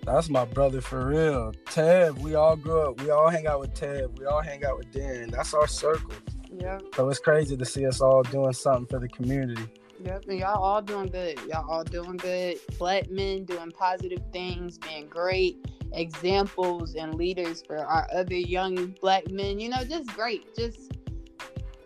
That's 0.05 0.29
my 0.29 0.45
brother 0.45 0.81
for 0.81 1.07
real. 1.07 1.53
Tab, 1.65 2.17
we 2.19 2.35
all 2.35 2.55
grew 2.55 2.79
up. 2.79 3.01
We 3.01 3.09
all 3.09 3.29
hang 3.29 3.47
out 3.47 3.59
with 3.59 3.73
Tab. 3.73 4.17
We 4.19 4.25
all 4.25 4.41
hang 4.41 4.63
out 4.63 4.77
with 4.77 4.91
Darren. 4.91 5.31
That's 5.31 5.53
our 5.53 5.67
circle. 5.67 6.13
Yeah. 6.53 6.79
So 6.95 7.09
it's 7.09 7.19
crazy 7.19 7.57
to 7.57 7.65
see 7.65 7.85
us 7.85 8.01
all 8.01 8.23
doing 8.23 8.53
something 8.53 8.85
for 8.85 8.99
the 8.99 9.09
community. 9.09 9.67
Yep, 10.03 10.25
and 10.27 10.39
y'all 10.39 10.61
all 10.61 10.81
doing 10.81 11.07
good. 11.07 11.39
Y'all 11.49 11.69
all 11.69 11.83
doing 11.83 12.17
good. 12.17 12.59
Black 12.77 13.09
men 13.09 13.45
doing 13.45 13.71
positive 13.71 14.21
things, 14.31 14.77
being 14.77 15.07
great 15.07 15.65
examples 15.93 16.95
and 16.95 17.15
leaders 17.15 17.61
for 17.61 17.77
our 17.77 18.07
other 18.13 18.35
young 18.35 18.95
black 19.01 19.29
men. 19.29 19.59
You 19.59 19.69
know, 19.69 19.83
just 19.83 20.09
great. 20.13 20.55
Just 20.55 20.91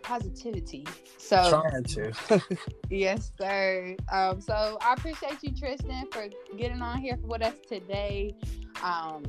positivity. 0.02 0.86
So 1.18 1.62
trying 1.62 1.84
to. 1.84 2.40
yes, 2.90 3.32
sir. 3.40 3.96
Um, 4.10 4.40
so 4.40 4.78
I 4.80 4.94
appreciate 4.94 5.38
you, 5.42 5.52
Tristian, 5.52 6.12
for 6.12 6.28
getting 6.56 6.82
on 6.82 6.98
here 6.98 7.18
with 7.22 7.42
us 7.42 7.54
today. 7.68 8.34
Um, 8.82 9.24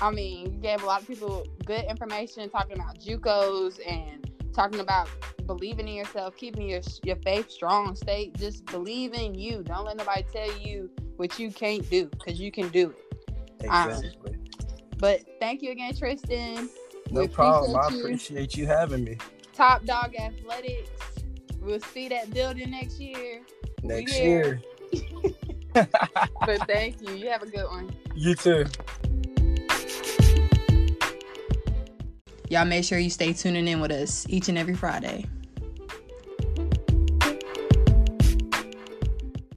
I 0.00 0.10
mean, 0.10 0.54
you 0.54 0.60
gave 0.60 0.82
a 0.82 0.86
lot 0.86 1.02
of 1.02 1.08
people 1.08 1.46
good 1.64 1.84
information 1.84 2.48
talking 2.48 2.76
about 2.76 2.98
JUCOs 2.98 3.80
and 3.86 4.30
talking 4.54 4.80
about 4.80 5.08
believing 5.46 5.88
in 5.88 5.94
yourself, 5.94 6.36
keeping 6.36 6.68
your 6.68 6.80
your 7.02 7.16
faith 7.16 7.50
strong. 7.50 7.96
Stay 7.96 8.32
just 8.36 8.64
believe 8.66 9.14
in 9.14 9.34
you. 9.34 9.62
Don't 9.62 9.84
let 9.84 9.96
nobody 9.96 10.24
tell 10.32 10.58
you 10.58 10.90
what 11.16 11.38
you 11.38 11.50
can't 11.50 11.88
do 11.90 12.06
because 12.06 12.40
you 12.40 12.50
can 12.50 12.68
do 12.68 12.90
it. 12.90 13.09
Exactly. 13.60 14.10
Um, 14.26 14.36
but 14.98 15.22
thank 15.40 15.62
you 15.62 15.70
again, 15.72 15.94
Tristian. 15.94 16.68
No 17.10 17.22
we 17.22 17.28
problem. 17.28 17.76
I 17.76 17.88
appreciate 17.88 18.56
you 18.56 18.66
having 18.66 19.04
me. 19.04 19.18
Top 19.54 19.84
Dawg 19.84 20.14
Athletics. 20.16 20.90
We'll 21.60 21.80
see 21.80 22.08
that 22.08 22.32
building 22.32 22.70
next 22.70 23.00
year. 23.00 23.42
Next 23.82 24.18
year. 24.18 24.60
but 25.72 26.66
thank 26.66 27.00
you. 27.00 27.14
You 27.14 27.28
have 27.30 27.42
a 27.42 27.46
good 27.46 27.64
one. 27.64 27.94
You 28.14 28.34
too. 28.34 28.66
Y'all 32.48 32.64
make 32.64 32.84
sure 32.84 32.98
you 32.98 33.10
stay 33.10 33.32
tuning 33.32 33.68
in 33.68 33.80
with 33.80 33.92
us 33.92 34.26
each 34.28 34.48
and 34.48 34.58
every 34.58 34.74
Friday. 34.74 35.24